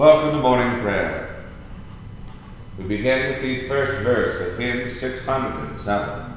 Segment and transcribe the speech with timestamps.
[0.00, 1.44] Welcome to morning prayer.
[2.78, 6.32] We begin with the first verse of hymn 607.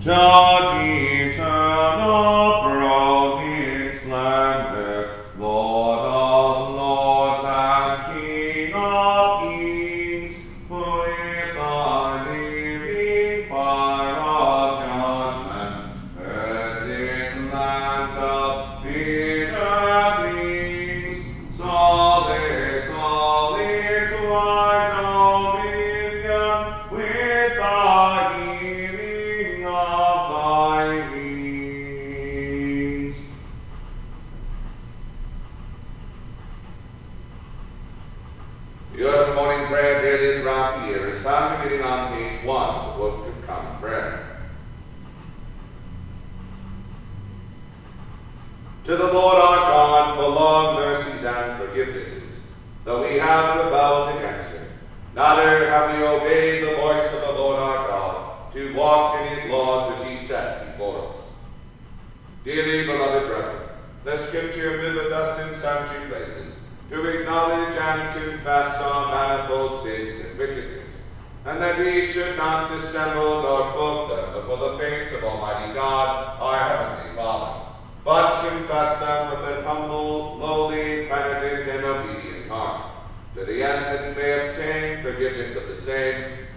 [0.00, 0.86] Judge
[1.32, 2.60] eternal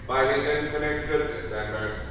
[0.08, 2.02] by his infinite goodness and mercy.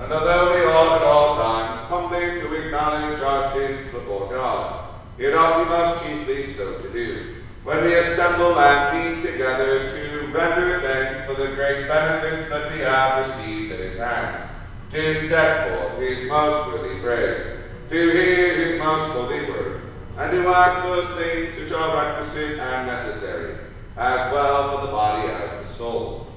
[0.00, 5.34] And although we ought at all times humbly to acknowledge our sins before God, it
[5.34, 7.34] ought we most chiefly so to do,
[7.64, 12.78] when we assemble and meet together to render thanks for the great benefits that we
[12.78, 14.48] have received at his hands,
[14.90, 17.44] to set forth his most worthy praise,
[17.90, 19.82] to hear his most holy word,
[20.16, 23.58] and to act those things which are requisite and necessary,
[23.96, 26.29] as well for the body as the soul.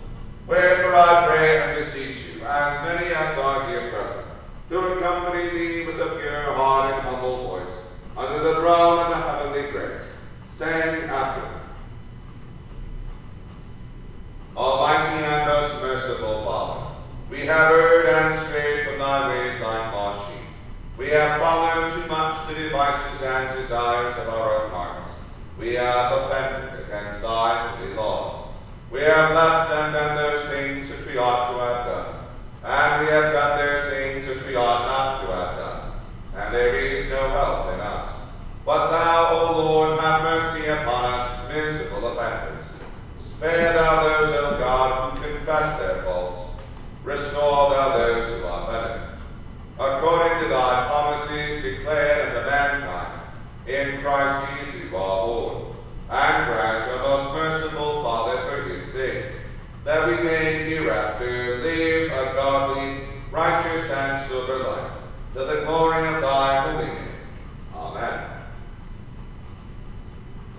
[0.48, 4.28] Wherefore I pray and beseech you, as many as are here present,
[4.70, 7.76] to accompany me with a pure heart and humble voice,
[8.18, 10.02] under the throne of the heavenly grace,
[10.56, 11.56] saying after me,
[14.58, 16.96] Almighty and most merciful Father,
[17.30, 20.46] we have erred and strayed from thy ways like lost sheep.
[20.98, 25.08] We have followed too much the devices and desires of our own hearts.
[25.58, 28.43] We have offended against thy holy laws.
[28.94, 32.16] We have left and done those things which we ought to have done,
[32.64, 35.92] and we have done those things which we ought not to have done,
[36.36, 38.14] and there is no help in us.
[38.64, 42.66] But thou, O Lord, have mercy upon us, miserable offenders.
[43.20, 46.62] Spare thou those, O God, who confess their faults.
[47.04, 49.10] Restore thou those who are penitent.
[49.80, 53.22] According to thy promises declared unto mankind,
[53.66, 55.64] in Christ Jesus our Lord,
[56.12, 59.26] and grant, O most merciful Father, for his sake,
[59.84, 63.00] that we may hereafter live a godly,
[63.32, 64.92] righteous, and sober life,
[65.34, 67.08] to the glory of thy holy name.
[67.76, 68.30] Amen.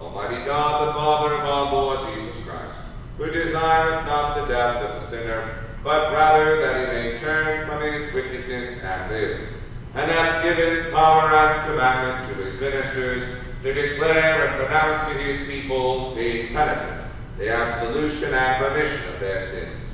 [0.00, 2.74] Almighty God, the Father of our Lord Jesus Christ,
[3.16, 7.80] who desireth not the death of the sinner, but rather that he may turn from
[7.80, 9.48] his wickedness and live,
[9.94, 13.24] and hath given power and commandment to his ministers
[13.62, 17.02] to declare and pronounce to his people, being penitent,
[17.38, 19.90] the absolution and remission of their sins.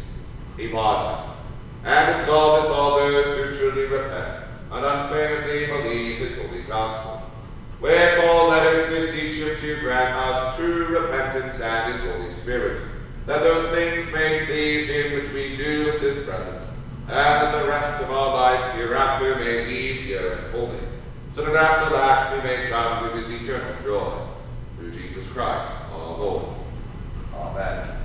[0.57, 1.37] He pardoneth
[1.85, 7.23] and absolveth all those who truly repent and unfeignedly believe his holy gospel.
[7.81, 12.83] Wherefore let us beseech him to grant us true repentance and his Holy Spirit,
[13.27, 16.60] that those things may please him which we do at this present,
[17.11, 20.81] and the rest of our life hereafter may be pure and
[21.35, 24.27] so that at the last we may come to his eternal joy.
[24.77, 26.45] Through Jesus Christ our Lord.
[27.35, 27.97] Amen.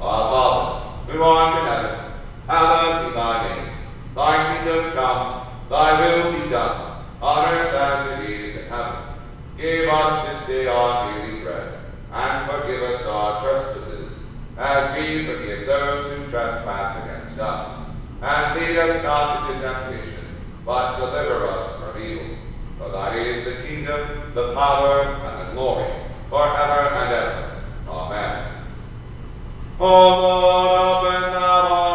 [0.00, 2.12] Our Father, who art in heaven,
[2.46, 3.74] hallowed be thy name.
[4.14, 9.02] Thy kingdom come, thy will be done, on earth as it is in heaven.
[9.56, 11.78] Give us this day our daily bread,
[12.12, 14.12] and forgive us our trespasses,
[14.56, 17.17] as we forgive those who trespass against us.
[17.40, 20.24] And lead us not into temptation,
[20.66, 22.36] but deliver us from evil.
[22.78, 25.88] For thine is the kingdom, the power, and the glory,
[26.28, 27.62] forever and ever.
[27.88, 28.64] Amen.
[29.78, 31.87] O Lord, open thou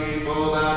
[0.00, 0.69] people that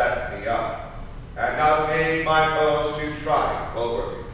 [0.00, 0.94] set me up,
[1.36, 4.24] and have made my foes to triumph over me.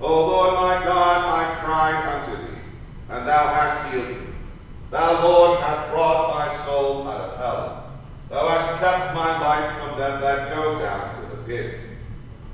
[0.00, 2.60] O Lord my God, I cried unto thee,
[3.08, 4.26] and thou hast healed me.
[4.92, 7.90] Thou, Lord, hast brought my soul out of hell.
[8.30, 11.80] Thou hast kept my life from them that go down to the pit.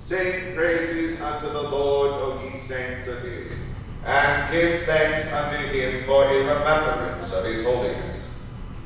[0.03, 3.53] Sing praises unto the Lord, O ye saints of his,
[4.07, 8.18] and give thanks unto him for a remembrance of his holiness.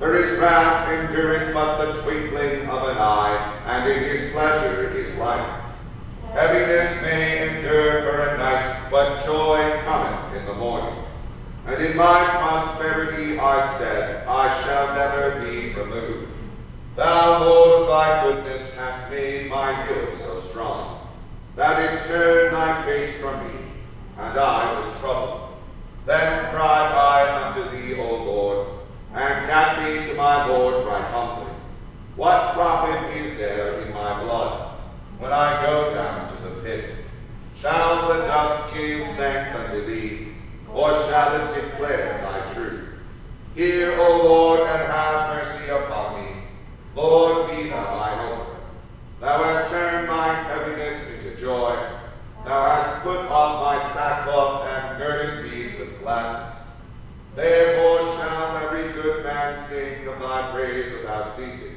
[0.03, 5.17] For his wrath endureth but the twinkling of an eye, and in his pleasure is
[5.17, 5.63] life.
[6.33, 11.05] Heaviness may endure for a night, but joy cometh in the morning.
[11.69, 16.33] And in my prosperity I said, I shall never be removed.
[16.97, 21.07] Thou, Lord, thy goodness hast made my hill so strong.
[21.55, 23.61] Thou didst turn thy face from me,
[24.19, 25.55] and I was troubled.
[26.07, 28.82] Then cried I unto thee, O Lord,
[29.15, 31.53] and gat me to my Lord right humbly.
[32.17, 34.79] What profit is there in my blood
[35.19, 36.91] when I go down to the pit?
[37.57, 40.33] Shall the dust give thanks unto thee?
[40.75, 42.89] or shall it declare thy truth?
[43.55, 46.31] Hear, O Lord, and have mercy upon me.
[46.95, 48.57] Lord, be thou my hope.
[49.21, 51.77] Thou hast turned my heaviness into joy.
[52.45, 56.57] Thou hast put on my sackcloth and girded me with gladness.
[57.37, 61.77] Therefore shall every good man sing of thy praise without ceasing.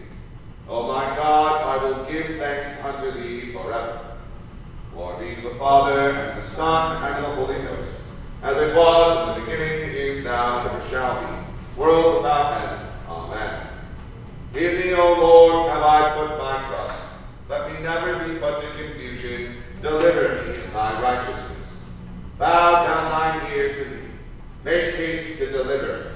[0.68, 4.18] O my God, I will give thanks unto thee forever.
[4.94, 7.96] Glory be to the Father, and the Son, and the Holy Ghost
[8.46, 12.90] as it was in the beginning, is now, and ever shall be, world without end.
[13.10, 13.68] Amen.
[14.54, 17.02] In thee, O Lord, have I put my trust.
[17.50, 19.56] Let me never be put to confusion.
[19.82, 21.74] Deliver me in thy righteousness.
[22.38, 24.02] Bow down thine ear to me.
[24.64, 26.12] Make haste to deliver me.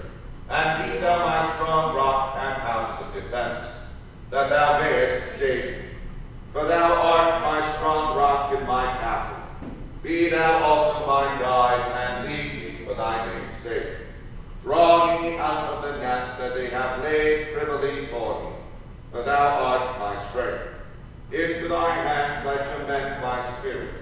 [0.52, 3.66] And be thou my strong rock and house of defense,
[4.30, 5.84] that thou mayest save me.
[6.54, 9.40] For thou art my strong rock and my castle.
[10.02, 13.98] Be thou also my guide, and lead me for thy name's sake.
[14.64, 18.50] Draw me out of the net that they have laid privily for me,
[19.12, 20.64] for thou art my strength.
[21.32, 23.94] Into thy hands I commend my spirit,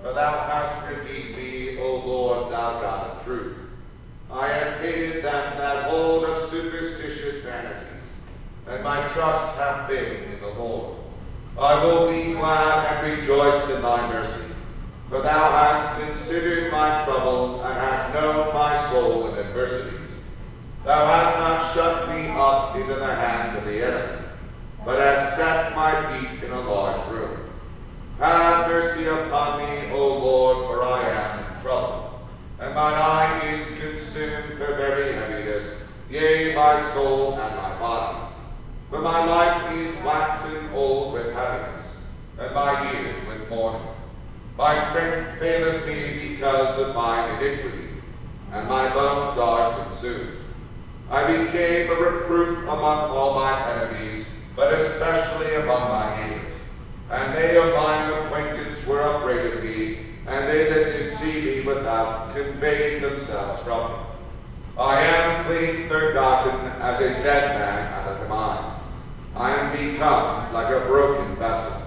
[0.00, 3.56] for thou hast redeemed me, O Lord, thou God of truth.
[4.30, 8.06] I have hated them that hold of superstitious vanities,
[8.80, 10.96] and my trust hath been in the Lord.
[11.58, 14.54] I will be glad and rejoice in thy mercy.
[15.10, 20.08] For thou hast considered my trouble, and hast known my soul in adversities.
[20.82, 24.22] Thou hast not shut me up into the hand of the enemy,
[24.86, 27.36] but hast set my feet in a large room.
[28.18, 32.20] Have mercy upon me, O Lord, for I am in trouble,
[32.58, 38.29] and mine eye is consumed for very heaviness, yea, my soul and my body.
[38.90, 41.96] For my life is waxen old with heaviness,
[42.40, 43.86] and my years with mourning.
[44.58, 47.90] My strength faileth me because of my iniquity,
[48.52, 50.38] and my bones are consumed.
[51.08, 56.56] I became a reproof among all my enemies, but especially among my neighbors.
[57.10, 61.60] And they of mine acquaintance were afraid of me, and they that did see me
[61.60, 63.98] without conveyed themselves from me.
[64.76, 68.79] I am clean forgotten as a dead man out of mind.
[69.36, 71.82] I am become like a broken vessel.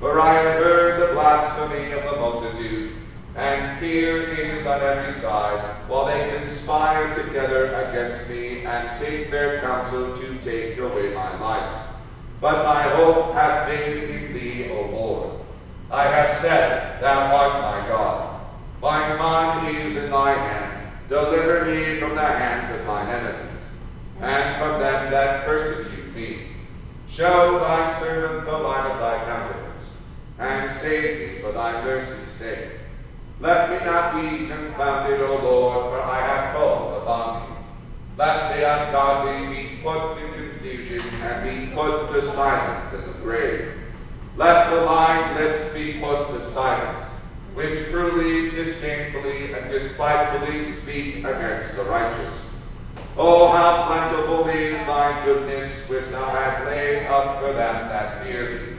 [0.00, 2.92] For I have heard the blasphemy of the multitude,
[3.36, 9.60] and fear is on every side, while they conspire together against me, and take their
[9.60, 11.86] counsel to take away my life.
[12.40, 15.40] But my hope hath been in thee, O Lord.
[15.90, 18.40] I have said, Thou art my God.
[18.82, 20.92] My mind is in thy hand.
[21.08, 23.62] Deliver me from the hand of mine enemies,
[24.20, 26.53] and from them that persecute me.
[27.16, 29.82] Show thy servant the light of thy countenance
[30.36, 32.70] and save me for thy mercy's sake.
[33.38, 37.56] Let me not be confounded, O Lord, for I have called upon thee.
[38.18, 43.74] Let the ungodly be put to confusion and be put to silence in the grave.
[44.36, 47.04] Let the lying lips be put to silence,
[47.54, 52.43] which truly, disdainfully, and despitefully speak against the righteous.
[53.16, 58.58] Oh, how plentiful is thy goodness, which thou hast laid up for them that fear
[58.58, 58.74] thee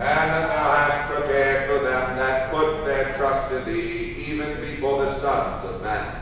[0.00, 5.04] and that thou hast prepared for them that put their trust in thee, even before
[5.04, 6.14] the sons of men.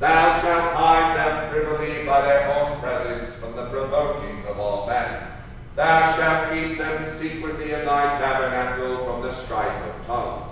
[0.00, 5.28] Thou shalt hide them privily by their own presence from the provoking of all men.
[5.76, 10.50] Thou shalt keep them secretly in thy tabernacle from the strife of tongues.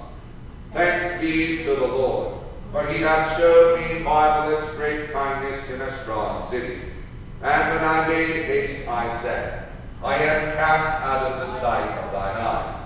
[0.72, 2.43] Thanks be to the Lord,
[2.74, 6.80] for he hath showed me marvelous great kindness in a strong city.
[7.40, 9.68] And when I made haste, I said,
[10.02, 12.76] I am cast out of the sight of thine eyes.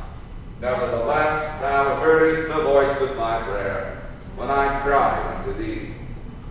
[0.60, 4.02] Nevertheless, thou heardest the voice of my prayer
[4.36, 5.94] when I cried unto thee.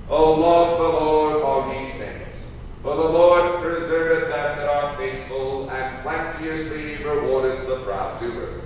[0.10, 2.44] O Lord, the Lord, all ye saints,
[2.82, 8.62] for the Lord preserveth them that are faithful, and plenteously rewardeth the proud doer.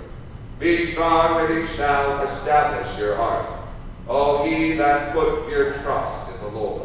[0.58, 3.61] Be strong, and it shall establish your heart,
[4.12, 6.82] all ye that put your trust in the Lord.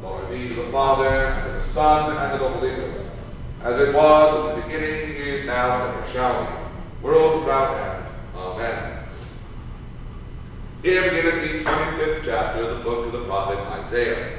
[0.00, 3.08] Glory be to the Father, and to the Son, and to the Holy Ghost,
[3.62, 6.50] as it was in the beginning, is now, and ever shall be
[7.02, 8.06] world without end.
[8.36, 9.04] Amen.
[10.82, 14.38] Here beginneth the 25th chapter of the book of the prophet Isaiah.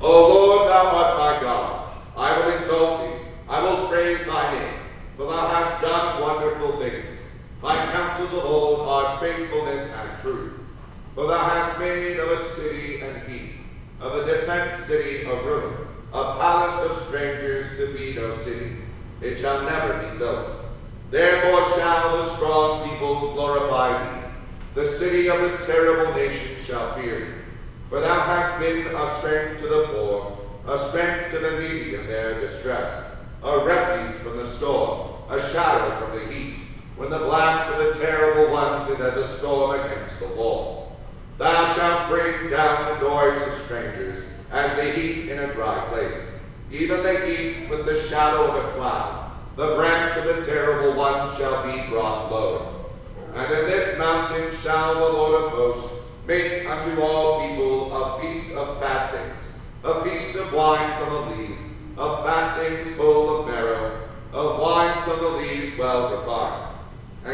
[0.00, 1.92] O Lord, thou art my God.
[2.16, 3.26] I will exalt thee.
[3.48, 4.80] I will praise thy name,
[5.16, 7.18] for thou hast done wonderful things.
[7.62, 10.52] Thy counsels of old are faithfulness and truth.
[11.14, 13.54] For thou hast made of a city an heap,
[14.00, 15.74] of a defenced city a ruin,
[16.12, 18.76] a palace of strangers to be no city.
[19.20, 20.50] It shall never be built.
[21.10, 24.26] Therefore shall the strong people glorify thee.
[24.74, 27.32] The city of the terrible nation shall fear thee.
[27.88, 32.06] For thou hast been a strength to the poor, a strength to the needy in
[32.06, 33.04] their distress,
[33.42, 36.47] a refuge from the storm, a shadow from the heat,
[36.98, 40.96] when the blast of the terrible ones is as a storm against the wall.
[41.38, 46.20] Thou shalt bring down the noise of strangers, as they heat in a dry place,
[46.70, 49.28] even they heat with the shadow of a cloud
[49.58, 52.92] the branch of the terrible one shall be brought low.
[53.34, 55.92] And in this mountain shall the Lord of hosts
[56.28, 59.44] make unto all people a feast of fat things,
[59.82, 61.58] a feast of wines on the lees,
[61.96, 66.67] of fat things full of marrow, of wines on the lees well refined.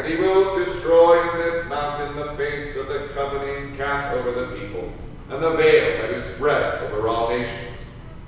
[0.07, 4.91] He will destroy in this mountain the face of the covenant cast over the people,
[5.29, 7.77] and the veil that is spread over all nations.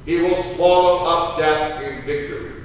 [0.05, 2.57] He will swallow up death in victory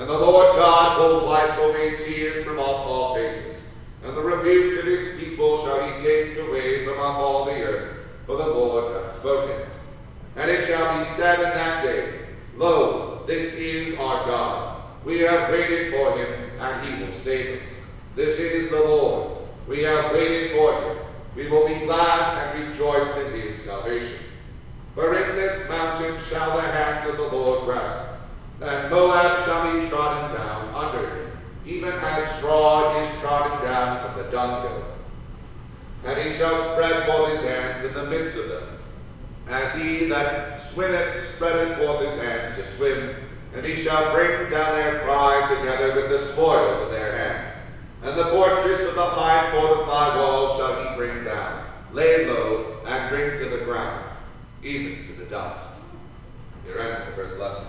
[0.00, 3.60] and the Lord God will wipe away tears from off all faces,
[4.02, 7.96] and the rebuke of his people shall he take away from off all the earth,
[8.24, 9.66] for the Lord hath spoken.
[10.36, 12.20] And it shall be said in that day,
[12.56, 14.82] Lo, this is our God.
[15.04, 17.68] We have waited for him, and he will save us.
[18.14, 19.38] This is the Lord.
[19.68, 20.98] We have waited for him.
[21.36, 24.18] We will be glad and rejoice in his salvation.
[24.94, 28.10] For in this mountain shall the hand of the Lord rest
[28.62, 31.32] and Moab shall be trodden down under him,
[31.66, 34.84] even as straw is trodden down from the dunghill.
[36.04, 38.78] And he shall spread forth his hands in the midst of them,
[39.48, 43.14] as he that swimmeth spreadeth forth his hands to swim,
[43.54, 47.19] and he shall bring down their pride together with the spoils of their hands.
[48.02, 53.10] And the fortress of the high fortified walls shall he bring down, lay low, and
[53.10, 54.04] bring to the ground,
[54.62, 55.60] even to the dust.
[56.64, 57.66] Here ends the first lesson.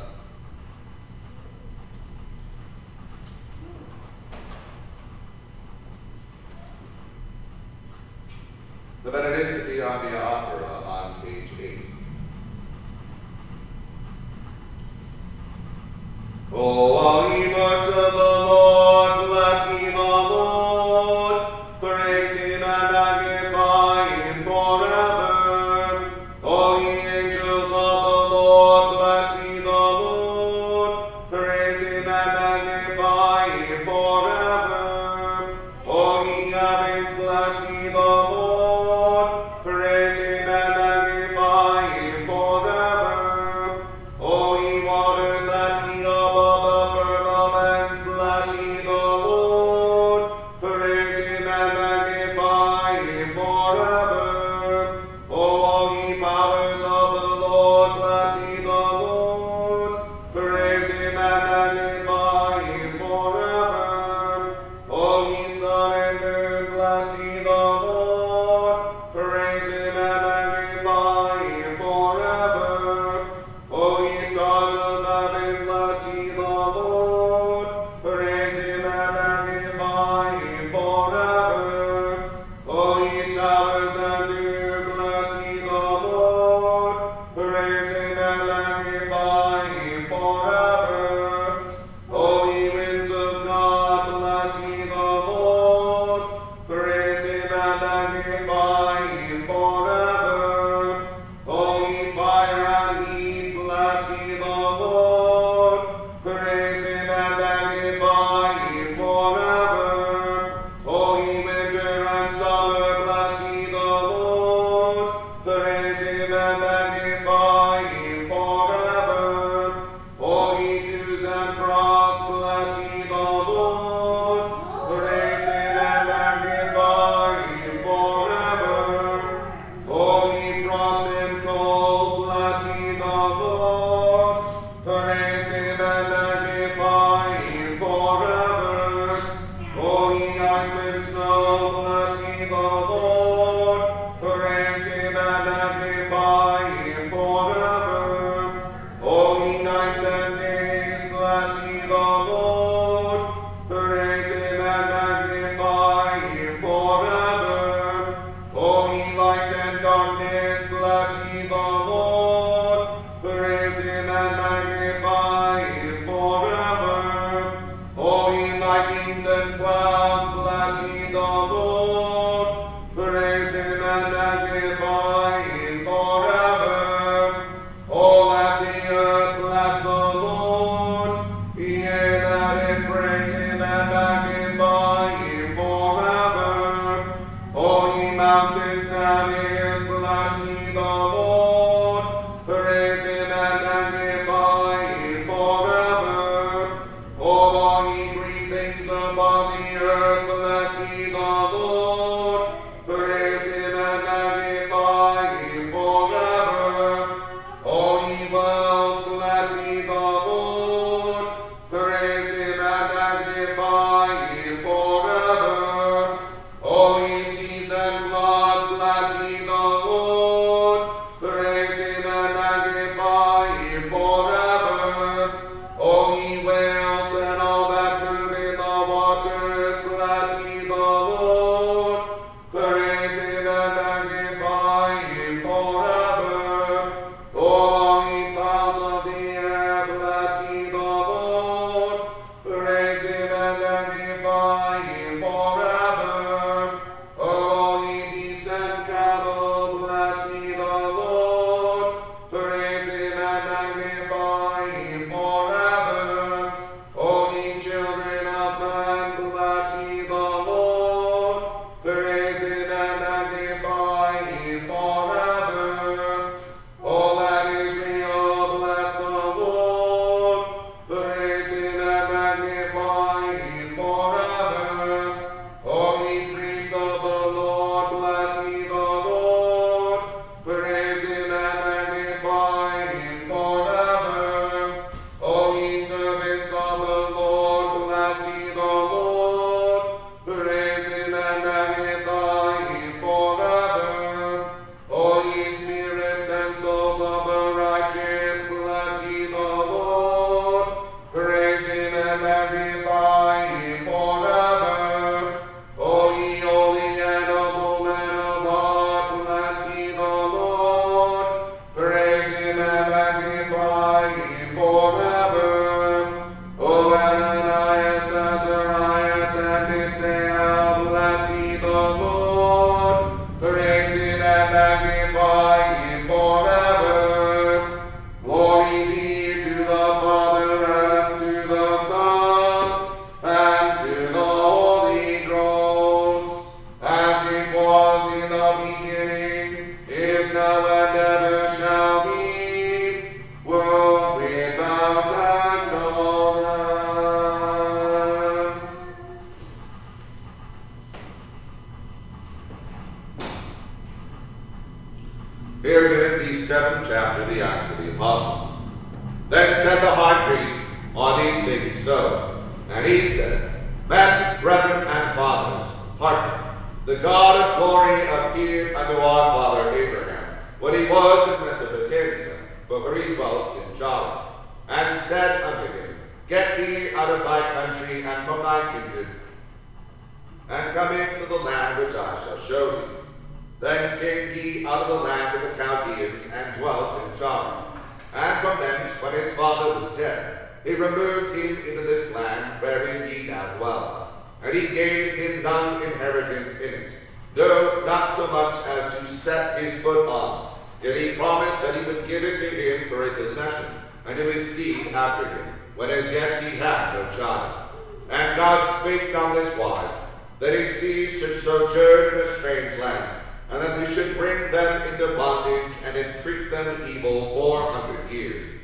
[394.92, 396.92] gave him none inheritance in it,
[397.36, 400.58] no, not so much as to set his foot on.
[400.84, 403.72] Yet he promised that he would give it to him for a possession,
[404.06, 407.70] and to his seed after him, when as yet he had no child.
[408.10, 409.94] And God spake on this wise,
[410.40, 414.82] that his seed should sojourn in a strange land, and that he should bring them
[414.92, 418.60] into bondage, and entreat them evil four hundred years.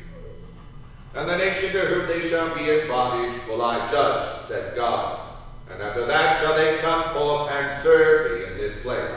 [1.15, 5.26] And the nation to whom they shall be in bondage will I judge, said God.
[5.71, 9.11] And after that shall they come forth and serve me in this place.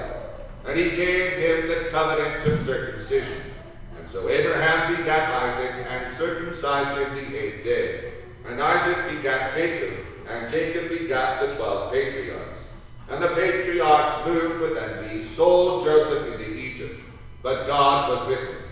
[0.67, 3.43] And he gave him the covenant of circumcision.
[3.99, 8.13] And so Abraham begat Isaac, and circumcised him the eighth day.
[8.47, 12.59] And Isaac begat Jacob, and Jacob begat the twelve patriarchs.
[13.09, 17.01] And the patriarchs moved with envy, sold Joseph into Egypt.
[17.43, 18.63] But God was with him,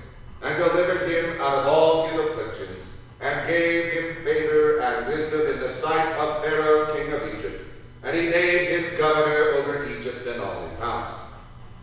[0.42, 2.84] and delivered him out of all his afflictions,
[3.20, 7.67] and gave him favor and wisdom in the sight of Pharaoh king of Egypt
[8.08, 11.14] and he made him governor over Egypt and all his house.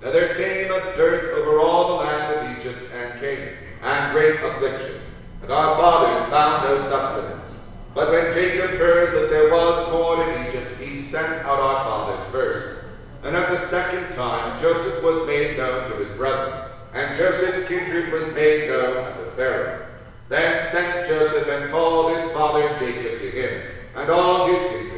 [0.01, 4.39] Now there came a dearth over all the land of Egypt and Canaan, and great
[4.41, 5.01] affliction.
[5.43, 7.53] And our fathers found no sustenance.
[7.93, 12.31] But when Jacob heard that there was corn in Egypt, he sent out our fathers
[12.31, 12.85] first.
[13.21, 18.11] And at the second time Joseph was made known to his brethren, and Joseph's kindred
[18.11, 19.85] was made known unto Pharaoh.
[20.29, 23.61] Then sent Joseph and called his father Jacob to him,
[23.95, 24.94] and all his kindred,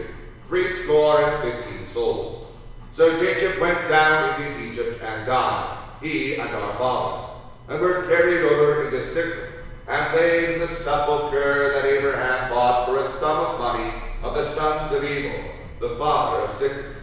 [0.48, 2.48] threescore and fifteen souls.
[2.94, 7.30] So Jacob went down into Egypt and died, he and our fathers,
[7.70, 9.54] and were carried over into Shechem
[9.88, 13.92] and laid in the sepulchre that Abraham bought for a sum of money
[14.24, 16.96] of the sons of Emmor, the father of Shechem.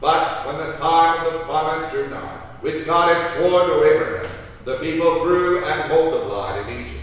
[0.00, 4.30] But when the time of the promise drew nigh, which God had sworn to Abraham,
[4.64, 7.00] the people grew and multiplied in Egypt,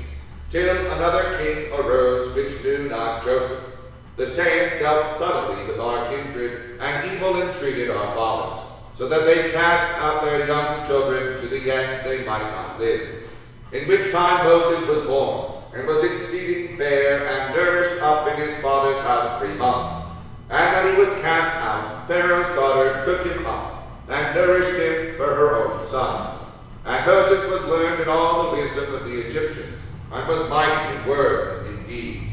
[0.50, 3.73] till another king arose which knew not Joseph.
[4.15, 8.63] The same dealt subtly with our kindred, and evil entreated our fathers,
[8.95, 13.23] so that they cast out their young children to the end they might not live
[13.73, 18.56] in which time Moses was born, and was exceeding fair, and nourished up in his
[18.62, 20.06] father's house three months.
[20.52, 25.26] And when he was cast out, Pharaoh's daughter took him up, and nourished him for
[25.26, 26.38] her own son.
[26.86, 29.80] And Moses was learned in all the wisdom of the Egyptians,
[30.12, 32.33] and was mighty in words and in deeds.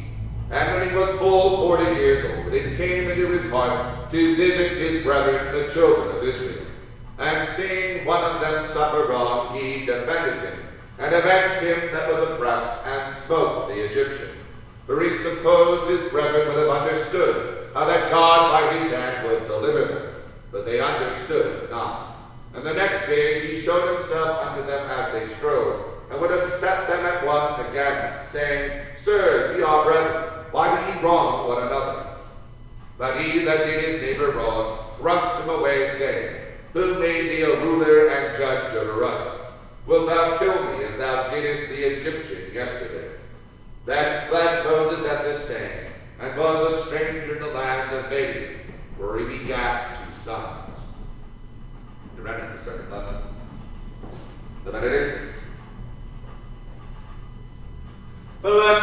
[0.50, 4.78] And when he was full forty years old, it came into his heart to visit
[4.78, 6.66] his brethren, the children of Israel.
[7.18, 10.60] And seeing one of them suffer wrong, he defended him
[10.98, 14.28] and avenged him that was oppressed, and smote the Egyptian.
[14.86, 19.46] For he supposed his brethren would have understood how that God by his hand would
[19.46, 20.14] deliver them,
[20.52, 22.16] but they understood not.
[22.54, 26.50] And the next day he showed himself unto them as they strove, and would have
[26.54, 31.62] set them at one again, saying, Sirs, ye are brethren, why do ye wrong one
[31.66, 32.06] another?
[32.98, 36.36] But he that did his neighbor wrong thrust him away, saying,
[36.74, 39.40] Who made thee a ruler and judge over us?
[39.86, 43.12] Wilt thou kill me as thou didst the Egyptian yesterday?
[43.86, 48.60] Then fled Moses at this saying, and was a stranger in the land of Midian,
[48.98, 50.68] where he begat two sons.
[52.16, 53.16] To render the second lesson.
[54.64, 55.34] The Benedictus.
[58.42, 58.79] Blessed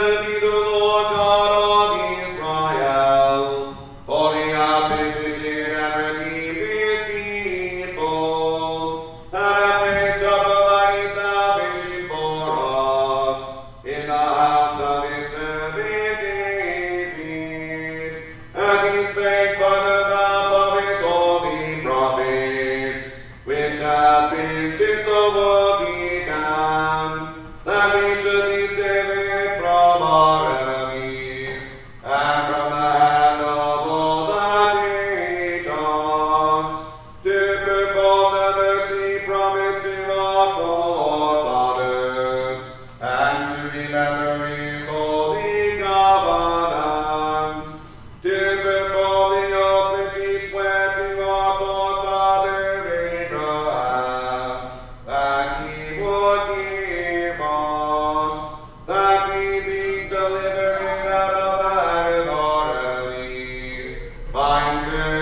[64.37, 65.16] Vines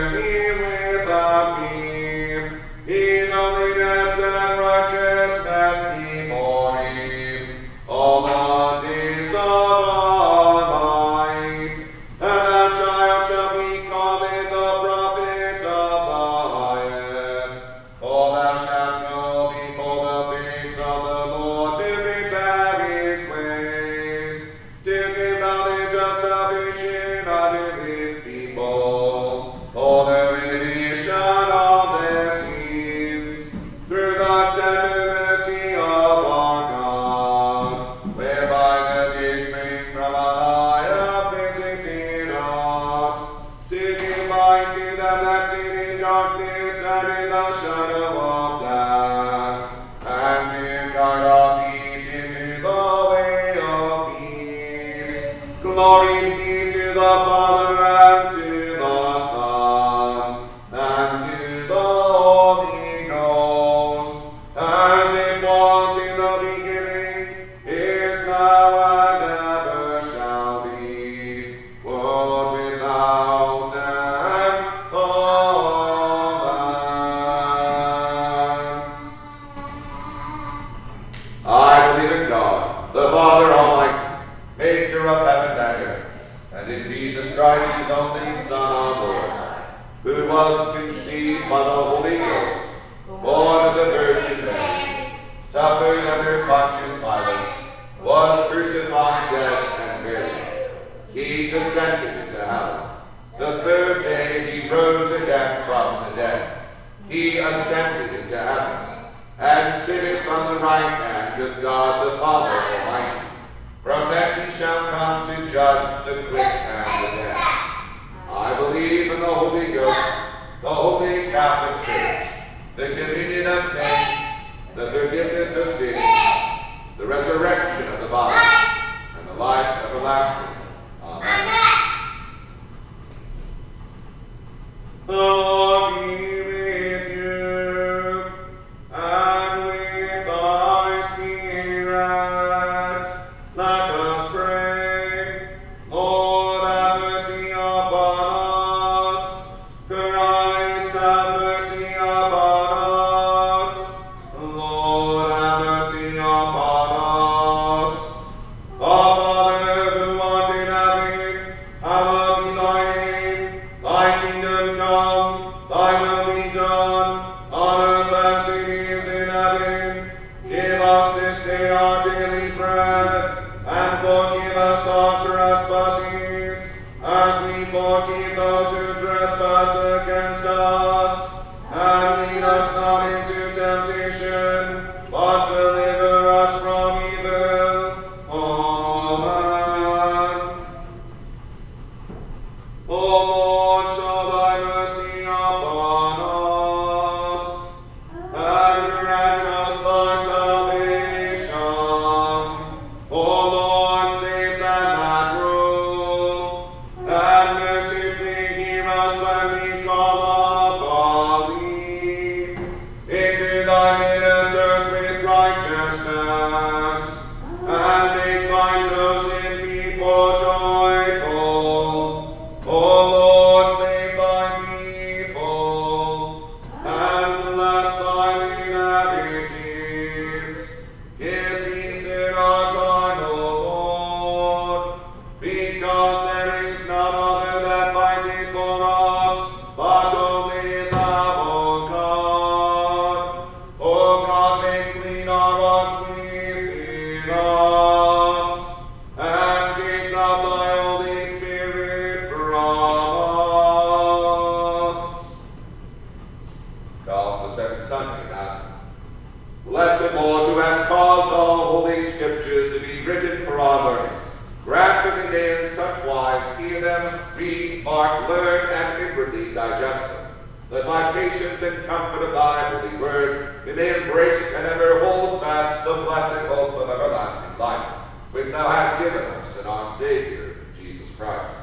[266.67, 270.31] hear them, read, mark, learn, and inwardly digest them.
[270.71, 275.41] That by patience and comfort of thy holy word we may embrace and ever hold
[275.41, 277.85] fast the blessed hope of everlasting life,
[278.31, 281.53] which thou hast given us in our Savior, Jesus Christ.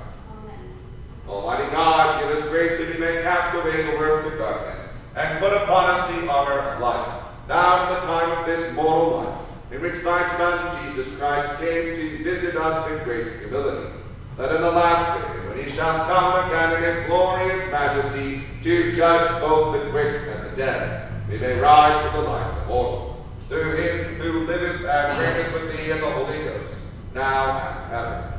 [1.28, 5.38] Almighty God, give us grace that we may cast away the works of darkness, and
[5.38, 7.22] put upon us the armor of light.
[7.48, 9.38] Now in the time of this mortal life,
[9.72, 13.90] in which thy Son Jesus Christ came to visit us in great humility,
[14.36, 18.92] that in the last day, when he shall come again in his glorious majesty to
[18.94, 23.26] judge both the quick and the dead, we may rise to the life immortal.
[23.48, 26.74] Through him who liveth and reigneth with thee in the Holy Ghost,
[27.14, 28.32] now and ever.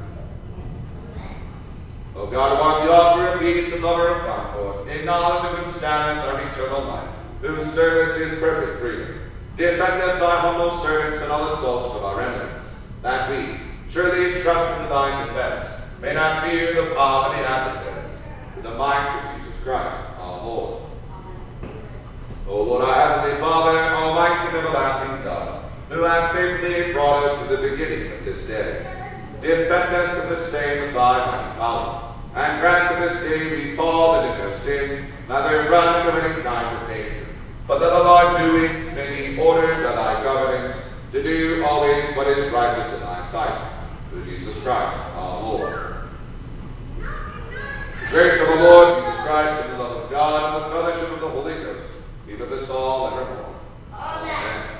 [2.15, 5.71] O God, art the author of peace and lover of concord, in knowledge of whom
[5.71, 7.09] standeth our eternal life,
[7.41, 9.19] whose service is perfect freedom,
[9.57, 12.63] defend us, thy humble servants, and all assaults of our enemies,
[13.01, 13.59] that we,
[13.91, 18.19] surely trusting to thy defense, may not fear the uh, of the adversaries,
[18.61, 20.83] the might of Jesus Christ, our Lord.
[22.45, 27.55] O Lord, our heavenly Father, almighty and everlasting God, who hast safely brought us to
[27.55, 28.85] the beginning of this day,
[29.39, 33.77] defend us in the same of thy mighty power, and grant that this day we
[33.77, 37.27] fall into no sin, neither run into any kind of danger,
[37.65, 40.75] but that all our doings may be ordered by thy governance,
[41.13, 43.71] to do always what is righteous in thy sight,
[44.09, 45.93] through Jesus Christ our Lord.
[48.02, 51.11] The grace of the Lord Jesus Christ, and the love of God, and the fellowship
[51.13, 51.89] of the Holy Ghost,
[52.27, 53.55] be with us all evermore.
[53.91, 54.77] Amen.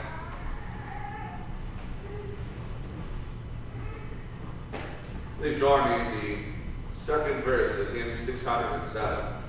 [5.40, 6.22] Please join me in
[6.92, 9.43] the second verse of hymn 607.